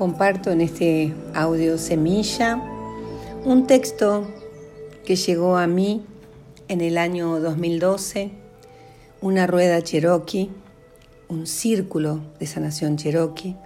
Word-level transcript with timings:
comparto 0.00 0.50
en 0.50 0.62
este 0.62 1.12
audio 1.34 1.76
semilla 1.76 2.56
un 3.44 3.66
texto 3.66 4.26
que 5.04 5.14
llegó 5.14 5.58
a 5.58 5.66
mí 5.66 6.06
en 6.68 6.80
el 6.80 6.96
año 6.96 7.38
2012, 7.38 8.30
una 9.20 9.46
rueda 9.46 9.82
cherokee, 9.82 10.48
un 11.28 11.46
círculo 11.46 12.22
de 12.38 12.46
sanación 12.46 12.96
cherokee, 12.96 13.56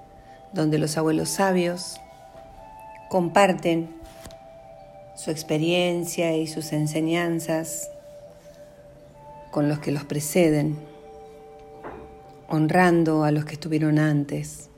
donde 0.52 0.78
los 0.78 0.96
abuelos 0.96 1.28
sabios 1.28 2.00
comparten 3.10 3.94
su 5.14 5.30
experiencia 5.30 6.36
y 6.36 6.48
sus 6.48 6.72
enseñanzas 6.72 7.88
con 9.52 9.68
los 9.68 9.78
que 9.78 9.92
los 9.92 10.02
preceden, 10.02 10.78
honrando 12.48 13.22
a 13.22 13.30
los 13.30 13.44
que 13.44 13.52
estuvieron 13.52 14.00
antes 14.00 14.70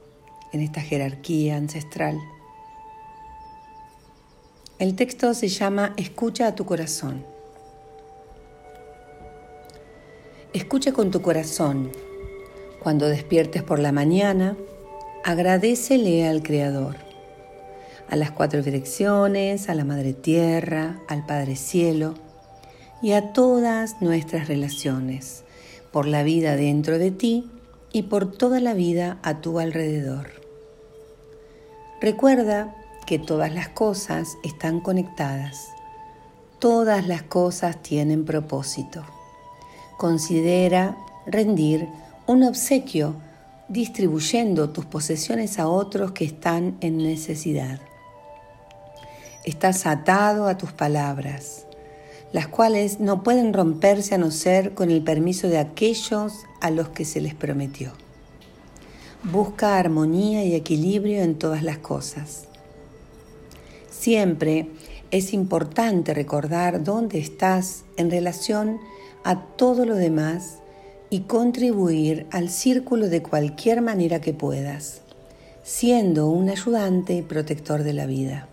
en 0.53 0.61
esta 0.61 0.81
jerarquía 0.81 1.57
ancestral. 1.57 2.19
El 4.79 4.95
texto 4.95 5.33
se 5.33 5.49
llama 5.49 5.95
Escucha 5.97 6.49
a 6.49 6.55
tu 6.55 6.67
corazón. 6.67 7.25
Escucha 10.53 10.93
con 10.93 11.11
tu 11.11 11.23
corazón. 11.23 11.91
Cuando 12.83 13.09
despiertes 13.09 13.63
por 13.63 13.79
la 13.79 13.91
mañana, 13.91 14.57
agradecele 15.25 16.29
al 16.29 16.43
Creador, 16.43 16.97
a 18.09 18.17
las 18.17 18.31
cuatro 18.31 18.63
direcciones, 18.63 19.69
a 19.69 19.75
la 19.75 19.85
Madre 19.85 20.13
Tierra, 20.13 21.01
al 21.09 21.27
Padre 21.27 21.57
Cielo 21.57 22.15
y 23.03 23.13
a 23.13 23.33
todas 23.33 24.01
nuestras 24.01 24.47
relaciones, 24.47 25.43
por 25.91 26.07
la 26.07 26.23
vida 26.23 26.55
dentro 26.57 26.99
de 26.99 27.11
ti 27.11 27.51
y 27.97 28.03
por 28.03 28.31
toda 28.31 28.61
la 28.61 28.75
vida 28.75 29.19
a 29.23 29.41
tu 29.41 29.59
alrededor. 29.59 30.43
Recuerda 31.99 32.77
que 33.07 33.19
todas 33.19 33.55
las 33.55 33.71
cosas 33.71 34.37
están 34.45 34.81
conectadas. 34.81 35.69
Todas 36.59 37.09
las 37.09 37.23
cosas 37.23 37.83
tienen 37.83 38.27
propósito. 38.27 39.03
Considera 39.97 40.95
rendir 41.25 41.89
un 42.27 42.43
obsequio 42.43 43.15
distribuyendo 43.71 44.69
tus 44.69 44.85
posesiones 44.85 45.59
a 45.59 45.67
otros 45.67 46.13
que 46.13 46.27
están 46.27 46.77
en 46.83 46.99
necesidad. 46.99 47.81
Estás 49.43 49.87
atado 49.87 50.49
a 50.49 50.59
tus 50.59 50.73
palabras, 50.73 51.66
las 52.37 52.49
cuales 52.49 53.01
no 53.01 53.23
pueden 53.23 53.55
romperse 53.55 54.15
a 54.15 54.19
no 54.19 54.31
ser 54.31 54.75
con 54.75 54.91
el 54.91 55.03
permiso 55.03 55.49
de 55.49 55.57
aquellos 55.57 56.35
a 56.61 56.71
los 56.71 56.91
que 56.91 57.07
se 57.07 57.23
les 57.23 57.35
prometió. 57.35 57.93
Busca 59.23 59.79
armonía 59.79 60.45
y 60.45 60.55
equilibrio 60.55 61.23
en 61.23 61.39
todas 61.39 61.63
las 61.63 61.79
cosas. 61.79 62.45
Siempre 63.91 64.69
es 65.11 65.33
importante 65.33 66.13
recordar 66.13 66.85
dónde 66.85 67.21
estás 67.21 67.85
en 67.97 68.11
relación 68.11 68.81
a 69.25 69.41
todo 69.57 69.87
lo 69.87 69.95
demás 69.95 70.59
y 71.09 71.21
contribuir 71.21 72.27
al 72.33 72.51
círculo 72.51 73.09
de 73.09 73.23
cualquier 73.23 73.81
manera 73.81 74.21
que 74.21 74.35
puedas, 74.35 75.01
siendo 75.63 76.29
un 76.29 76.51
ayudante 76.51 77.15
y 77.15 77.23
protector 77.23 77.83
de 77.83 77.95
la 77.95 78.05
vida. 78.05 78.47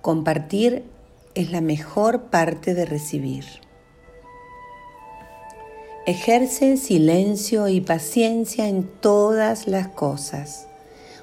Compartir 0.00 0.95
es 1.36 1.52
la 1.52 1.60
mejor 1.60 2.30
parte 2.30 2.74
de 2.74 2.86
recibir. 2.86 3.44
Ejerce 6.06 6.78
silencio 6.78 7.68
y 7.68 7.82
paciencia 7.82 8.68
en 8.68 8.84
todas 8.84 9.68
las 9.68 9.88
cosas, 9.88 10.66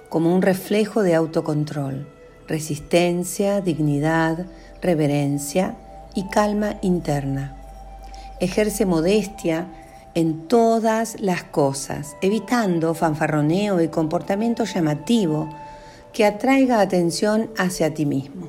como 0.10 0.34
un 0.34 0.44
reflejo 0.44 1.02
de 1.02 1.16
autocontrol, 1.16 2.08
resistencia, 2.48 3.60
dignidad, 3.60 4.46
reverencia 4.84 5.78
y 6.14 6.28
calma 6.28 6.76
interna. 6.84 7.58
Ejerce 8.40 8.86
modestia 8.86 9.68
en 10.14 10.48
todas 10.48 11.20
las 11.22 11.44
cosas, 11.44 12.16
evitando 12.22 12.94
fanfarroneo 12.94 13.82
y 13.82 13.88
comportamiento 13.88 14.66
llamativo 14.66 15.50
que 16.12 16.24
atraiga 16.24 16.82
atención 16.82 17.50
hacia 17.58 17.96
ti 17.96 18.06
mismo. 18.06 18.43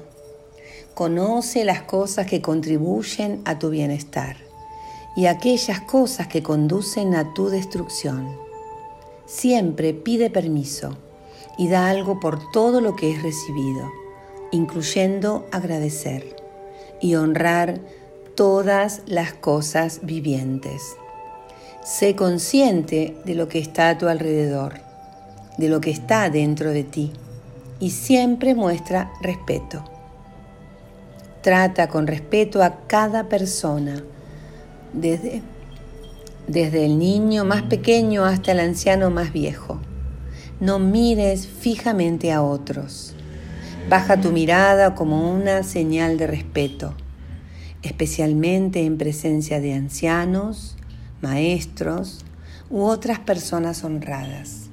Conoce 0.94 1.65
las 1.65 1.82
cosas 1.82 2.28
que 2.28 2.41
contribuyen 2.41 3.43
a 3.44 3.59
tu 3.59 3.71
bienestar 3.71 4.37
y 5.16 5.27
aquellas 5.27 5.81
cosas 5.81 6.28
que 6.28 6.44
conducen 6.44 7.16
a 7.16 7.34
tu 7.34 7.49
destrucción. 7.49 8.37
Siempre 9.27 9.93
pide 9.93 10.31
permiso 10.31 10.97
y 11.59 11.69
da 11.69 11.88
algo 11.88 12.21
por 12.21 12.53
todo 12.53 12.81
lo 12.81 12.94
que 12.94 13.10
es 13.10 13.22
recibido, 13.25 13.91
incluyendo 14.53 15.47
agradecer 15.50 16.37
y 17.00 17.16
honrar 17.16 17.81
todas 18.37 19.03
las 19.06 19.32
cosas 19.32 19.99
vivientes. 20.05 20.97
Sé 21.82 22.15
consciente 22.15 23.16
de 23.25 23.34
lo 23.34 23.49
que 23.49 23.59
está 23.59 23.88
a 23.88 23.99
tu 23.99 24.06
alrededor, 24.06 24.75
de 25.59 25.69
lo 25.69 25.81
que 25.81 25.91
está 25.91 26.31
dentro 26.31 26.71
de 26.71 26.84
ti 26.84 27.12
y 27.81 27.91
siempre 27.91 28.55
muestra 28.55 29.12
respeto. 29.21 29.94
Trata 31.44 31.88
con 31.88 32.06
respeto 32.06 32.62
a 32.62 32.87
cada 32.87 33.28
persona 33.28 34.03
desde, 34.94 35.43
desde 36.49 36.87
el 36.87 36.99
niño 36.99 37.44
más 37.44 37.65
pequeño 37.65 38.25
hasta 38.25 38.53
el 38.53 38.60
anciano 38.60 39.10
más 39.10 39.31
viejo. 39.31 39.78
No 40.59 40.78
mires 40.78 41.47
fijamente 41.47 42.32
a 42.32 42.41
otros. 42.41 43.15
Baja 43.91 44.19
tu 44.19 44.32
mirada 44.32 44.94
como 44.94 45.31
una 45.34 45.65
señal 45.65 46.16
de 46.16 46.28
respeto, 46.28 46.94
especialmente 47.82 48.87
en 48.87 48.97
presencia 48.97 49.61
de 49.61 49.75
ancianos, 49.75 50.78
maestros 51.21 52.25
u 52.71 52.84
otras 52.84 53.19
personas 53.19 53.84
honradas. 53.84 54.63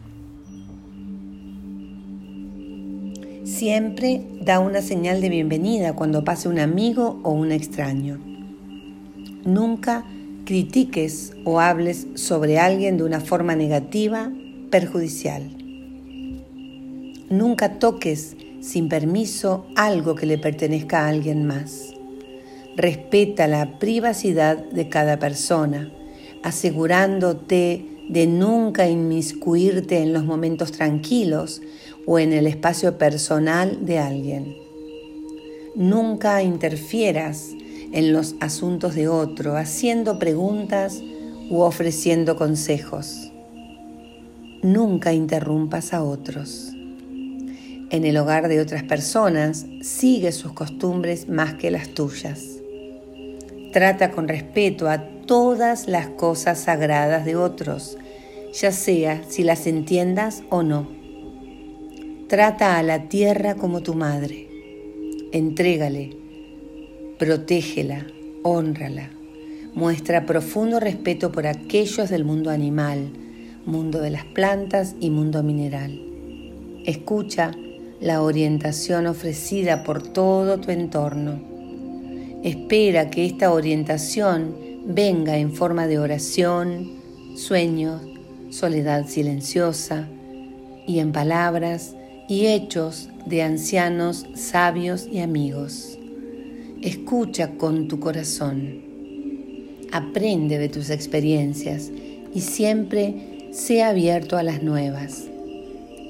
Siempre 3.62 4.24
da 4.42 4.60
una 4.60 4.82
señal 4.82 5.22
de 5.22 5.30
bienvenida 5.30 5.94
cuando 5.94 6.24
pase 6.24 6.50
un 6.50 6.58
amigo 6.58 7.20
o 7.22 7.30
un 7.30 7.52
extraño. 7.52 8.20
Nunca 9.46 10.04
critiques 10.46 11.34
o 11.46 11.60
hables 11.60 12.08
sobre 12.16 12.58
alguien 12.58 12.98
de 12.98 13.04
una 13.04 13.20
forma 13.20 13.56
negativa, 13.56 14.32
perjudicial. 14.72 15.44
Nunca 17.30 17.78
toques 17.78 18.36
sin 18.62 18.90
permiso 18.90 19.68
algo 19.76 20.16
que 20.16 20.26
le 20.26 20.40
pertenezca 20.40 21.06
a 21.06 21.10
alguien 21.10 21.46
más. 21.46 21.94
Respeta 22.76 23.46
la 23.46 23.78
privacidad 23.78 24.58
de 24.58 24.90
cada 24.90 25.20
persona, 25.20 25.92
asegurándote 26.42 27.86
de 28.10 28.26
nunca 28.26 28.90
inmiscuirte 28.90 30.00
en 30.00 30.14
los 30.14 30.26
momentos 30.26 30.72
tranquilos 30.72 31.62
o 32.06 32.20
en 32.20 32.34
el 32.34 32.48
espacio 32.48 32.98
personal 32.98 33.86
de 33.86 34.00
alguien. 34.00 34.58
Nunca 35.76 36.44
interfieras 36.44 37.52
en 37.92 38.14
los 38.14 38.36
asuntos 38.40 38.96
de 38.96 39.08
otro, 39.08 39.56
haciendo 39.56 40.20
preguntas 40.20 41.02
u 41.50 41.62
ofreciendo 41.62 42.36
consejos. 42.36 43.32
Nunca 44.62 45.14
interrumpas 45.14 45.94
a 45.94 46.04
otros. 46.04 46.72
En 47.90 48.06
el 48.06 48.16
hogar 48.18 48.48
de 48.48 48.62
otras 48.62 48.84
personas, 48.84 49.66
sigue 49.82 50.32
sus 50.32 50.54
costumbres 50.54 51.28
más 51.28 51.56
que 51.56 51.72
las 51.72 51.90
tuyas. 51.90 52.46
Trata 53.74 54.12
con 54.12 54.28
respeto 54.28 54.90
a 54.90 55.04
todas 55.26 55.88
las 55.88 56.08
cosas 56.08 56.60
sagradas 56.60 57.26
de 57.26 57.36
otros, 57.36 57.98
ya 58.54 58.72
sea 58.72 59.24
si 59.28 59.44
las 59.44 59.68
entiendas 59.68 60.44
o 60.50 60.64
no. 60.64 61.01
Trata 62.32 62.78
a 62.78 62.82
la 62.82 63.10
tierra 63.10 63.56
como 63.56 63.84
tu 63.84 63.94
madre. 63.94 64.48
Entrégale 65.34 66.12
protégela, 67.18 68.08
honrala. 68.42 69.10
Muestra 69.76 70.26
profundo 70.26 70.80
respeto 70.80 71.34
por 71.34 71.46
aquellos 71.46 72.10
del 72.10 72.24
mundo 72.24 72.50
animal, 72.50 73.10
mundo 73.66 74.00
de 74.00 74.12
las 74.12 74.24
plantas 74.24 74.96
y 75.02 75.10
mundo 75.10 75.44
mineral. 75.44 76.02
Escucha 76.86 77.52
la 78.00 78.22
orientación 78.22 79.08
ofrecida 79.08 79.84
por 79.84 80.02
todo 80.02 80.58
tu 80.62 80.72
entorno. 80.72 81.38
Espera 82.46 83.10
que 83.10 83.26
esta 83.26 83.52
orientación 83.52 84.56
venga 84.86 85.38
en 85.38 85.52
forma 85.52 85.86
de 85.86 86.00
oración, 86.00 86.94
sueños, 87.36 88.02
soledad 88.52 89.06
silenciosa 89.08 90.08
y 90.88 91.00
en 91.00 91.12
palabras 91.12 91.98
y 92.32 92.48
hechos 92.48 93.10
de 93.26 93.42
ancianos 93.42 94.26
sabios 94.36 95.06
y 95.06 95.20
amigos. 95.20 96.00
Escucha 96.82 97.58
con 97.58 97.90
tu 97.90 98.00
corazón. 98.00 98.80
Aprende 99.92 100.58
de 100.58 100.70
tus 100.70 100.92
experiencias 100.92 101.92
y 102.34 102.40
siempre 102.40 103.50
sea 103.52 103.90
abierto 103.90 104.38
a 104.38 104.44
las 104.44 104.64
nuevas. 104.64 105.26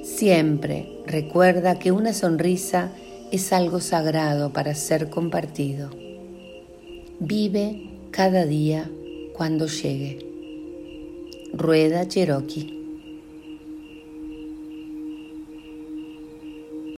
Siempre 0.04 0.86
recuerda 1.08 1.80
que 1.80 1.90
una 1.90 2.12
sonrisa 2.12 2.92
es 3.32 3.52
algo 3.52 3.80
sagrado 3.80 4.52
para 4.52 4.76
ser 4.76 5.10
compartido. 5.10 5.90
Vive 7.18 7.90
cada 8.12 8.46
día 8.46 8.88
cuando 9.32 9.66
llegue. 9.66 10.20
Rueda 11.52 12.06
Cherokee. 12.06 12.81